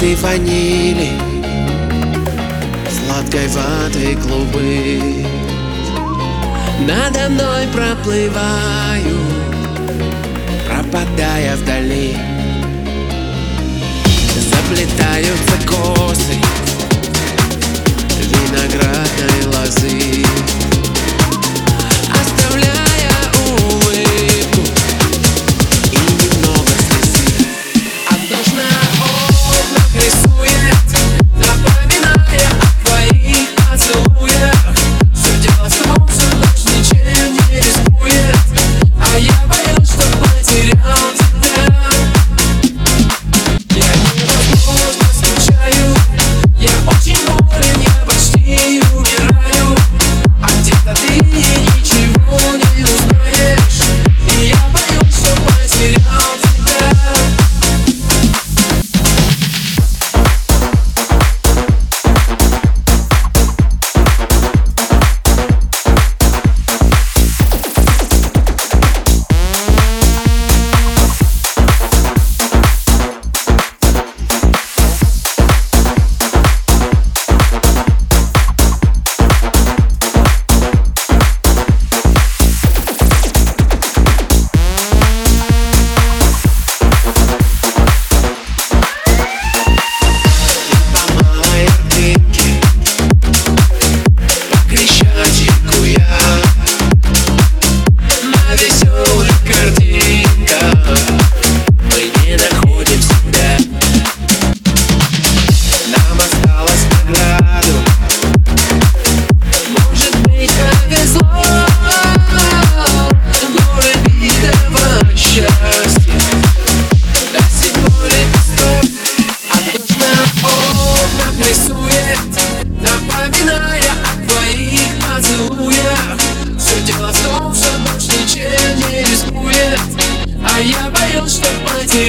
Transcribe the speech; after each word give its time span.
ароматы 0.00 0.16
ванили 0.16 1.10
Сладкой 2.90 3.48
ваты 3.48 4.16
клубы. 4.16 5.26
Надо 6.88 7.28
мной 7.28 7.66
проплываю 7.68 9.18
Пропадая 10.66 11.56
вдали 11.56 11.89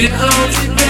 You 0.02 0.08
know. 0.08 0.81